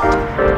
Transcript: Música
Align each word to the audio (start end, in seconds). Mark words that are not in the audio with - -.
Música 0.00 0.57